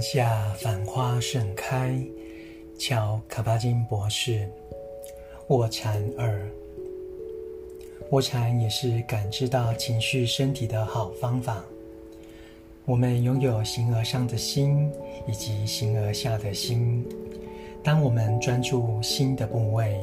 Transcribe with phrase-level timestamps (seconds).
[0.00, 1.94] 下繁花盛开，
[2.78, 4.48] 乔卡巴金博士。
[5.48, 6.48] 卧蚕二，
[8.10, 11.64] 卧蚕也是感知到情绪身体的好方法。
[12.86, 14.90] 我们拥有形而上的心
[15.28, 17.04] 以及形而下的心。
[17.82, 20.00] 当我们专注心的部位，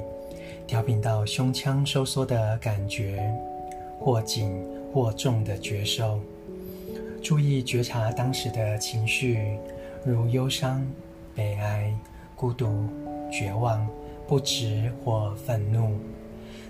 [0.67, 3.33] 调频到胸腔收缩的感觉，
[3.99, 6.19] 或紧或重的觉受。
[7.23, 9.57] 注意觉察当时的情绪，
[10.07, 10.81] 如忧伤、
[11.35, 11.93] 悲哀、
[12.33, 12.87] 孤独、
[13.29, 13.85] 绝望、
[14.25, 15.97] 不值或愤怒，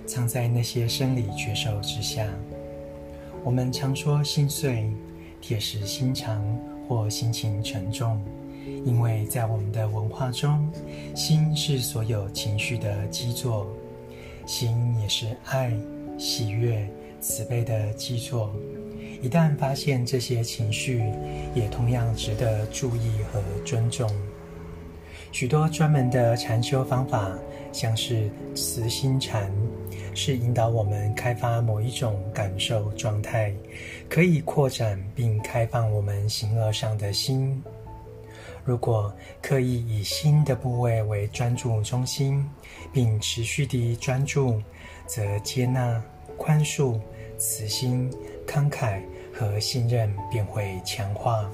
[0.08, 2.26] 藏在那些生理觉受之下。
[3.44, 4.90] 我们常说心碎、
[5.40, 6.44] 铁石心肠
[6.88, 8.20] 或心情沉重，
[8.84, 10.68] 因为在我们的文化中，
[11.16, 13.68] 心是所有情绪的基座，
[14.48, 15.72] 心也是爱、
[16.18, 16.90] 喜悦、
[17.22, 18.52] 慈悲的基座。
[19.22, 21.04] 一旦发现这些情绪，
[21.56, 24.10] 也同样值得注意和尊重。
[25.32, 27.38] 许多专门的禅修方法，
[27.74, 29.52] 像是慈心禅，
[30.14, 33.54] 是引导我们开发某一种感受状态，
[34.08, 37.62] 可以扩展并开放我们形而上的心。
[38.64, 42.44] 如果刻意以心的部位为专注中心，
[42.94, 44.62] 并持续地专注，
[45.06, 46.02] 则接纳、
[46.38, 47.00] 宽恕、
[47.38, 48.10] 慈心。
[48.48, 51.48] 慷慨和信任便会强化。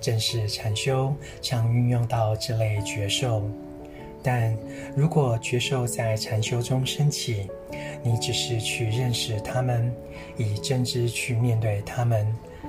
[0.00, 3.42] 正式禅修常运用到这类觉受，
[4.22, 4.56] 但
[4.96, 7.48] 如果觉受在禅修中升起，
[8.02, 9.94] 你只是去认识他们，
[10.36, 12.26] 以正知去面对他们，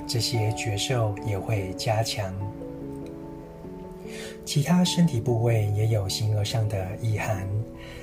[0.08, 2.34] 这些觉受也会加强。
[4.46, 7.48] 其他身体部位也有形而上的意涵，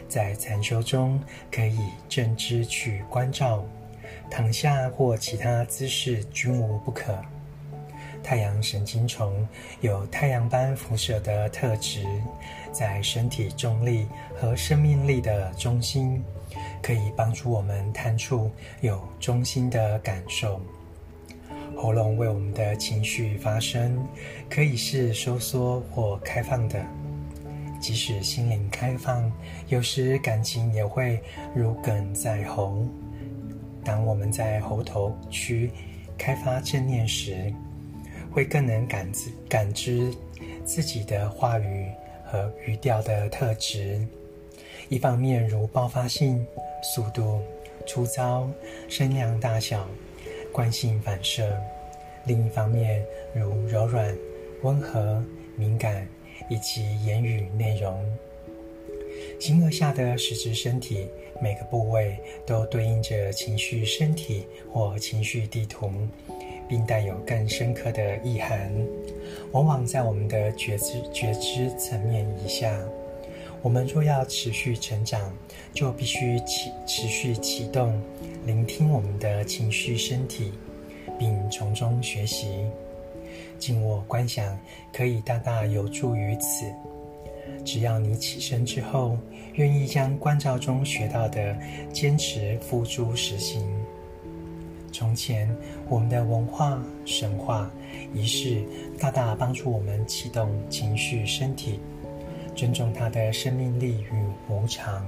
[0.08, 1.20] 在禅修中
[1.52, 3.64] 可以正知去关照。
[4.30, 7.18] 躺下或其他姿势均无不可。
[8.22, 9.46] 太阳神经丛
[9.80, 12.04] 有太阳般辐射的特质，
[12.70, 16.22] 在身体重力和生命力的中心，
[16.82, 18.50] 可以帮助我们探出
[18.82, 20.60] 有中心的感受。
[21.76, 24.06] 喉咙为我们的情绪发声，
[24.50, 26.78] 可以是收缩或开放的。
[27.80, 29.32] 即使心灵开放，
[29.68, 31.18] 有时感情也会
[31.54, 32.84] 如鲠在喉。
[33.90, 35.68] 当我们在喉头区
[36.16, 37.52] 开发正念时，
[38.30, 40.14] 会更能感知感知
[40.64, 41.88] 自己的话语
[42.24, 44.00] 和语调的特质。
[44.88, 46.46] 一方面如爆发性、
[46.84, 47.40] 速度、
[47.84, 48.48] 粗糙、
[48.88, 49.84] 声量大小、
[50.52, 51.46] 惯性反射；
[52.24, 54.16] 另一方面如柔软、
[54.62, 55.20] 温和、
[55.56, 56.06] 敏感
[56.48, 58.00] 以及言语内容。
[59.40, 61.08] 形而下的实质身体，
[61.40, 62.14] 每个部位
[62.44, 65.90] 都对应着情绪身体或情绪地图，
[66.68, 68.70] 并带有更深刻的意涵。
[69.52, 72.78] 往往在我们的觉知觉知层面以下。
[73.62, 75.34] 我们若要持续成长，
[75.72, 77.98] 就必须启持续启动，
[78.44, 80.52] 聆听我们的情绪身体，
[81.18, 82.46] 并从中学习。
[83.58, 84.58] 静卧观想
[84.92, 86.70] 可以大大有助于此。
[87.64, 89.16] 只要你起身之后，
[89.54, 91.56] 愿意将观照中学到的
[91.92, 93.62] 坚持付诸实行。
[94.92, 95.48] 从前，
[95.88, 97.70] 我们的文化、神话、
[98.12, 98.62] 仪式
[98.98, 101.78] 大大帮助我们启动情绪身体，
[102.56, 105.06] 尊重它的生命力与无常。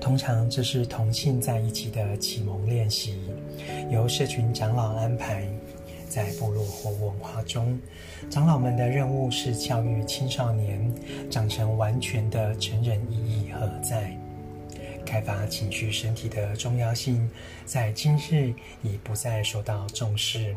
[0.00, 3.20] 通常，这是同性在一起的启蒙练习，
[3.90, 5.46] 由社群长老安排。
[6.12, 7.80] 在部落或文化中，
[8.28, 10.94] 长老们的任务是教育青少年
[11.30, 14.14] 长成完全的成人意义何在。
[15.06, 17.30] 开发情绪身体的重要性，
[17.64, 18.52] 在今日
[18.82, 20.54] 已不再受到重视。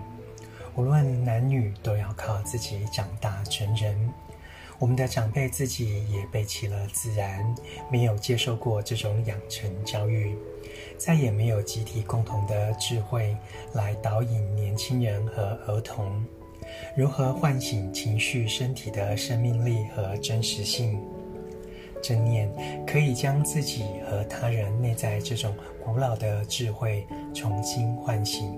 [0.76, 3.98] 无论男女，都要靠自己长大成人。
[4.78, 7.56] 我们的长辈自己也背弃了自然，
[7.90, 10.36] 没有接受过这种养成教育。
[10.97, 13.36] 再也没有集体共同的智慧
[13.74, 16.24] 来导引年轻人和儿童
[16.95, 21.00] 如何唤醒情绪身体的生命力和真实性。
[22.01, 22.51] 正念
[22.86, 28.56] 可以将自己和他人内在这种古老的智慧重新唤醒。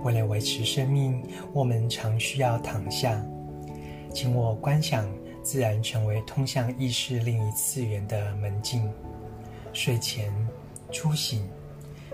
[0.00, 3.22] 为了维持生命，我们常需要躺下，
[4.14, 5.06] 静卧观想，
[5.42, 8.88] 自然成为通向意识另一次元的门径。
[9.72, 10.32] 睡前。
[10.90, 11.46] 初醒、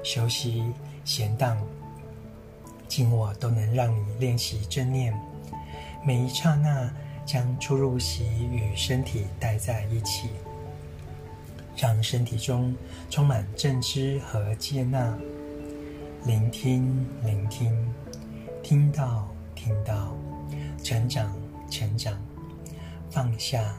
[0.03, 0.65] 休息、
[1.05, 1.57] 闲荡、
[2.89, 5.15] 静卧都能让你练习正念。
[6.05, 6.93] 每一刹那，
[7.25, 10.29] 将出入息与身体带在一起，
[11.77, 12.75] 让身体中
[13.09, 15.17] 充满正知和接纳。
[16.27, 17.73] 聆听，聆听，
[18.63, 20.15] 听到，听到，
[20.83, 21.35] 成长，
[21.71, 22.15] 成长，
[23.11, 23.75] 放下，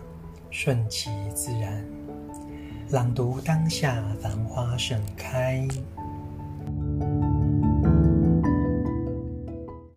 [0.51, 2.04] 顺其自然。
[2.91, 5.67] 朗读当下，繁花盛开。